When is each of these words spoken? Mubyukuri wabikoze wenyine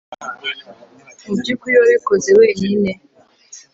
Mubyukuri 1.27 1.73
wabikoze 1.79 2.29
wenyine 2.39 2.91